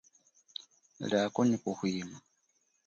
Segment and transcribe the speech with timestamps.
[1.09, 2.17] Liako nyi kuhwima.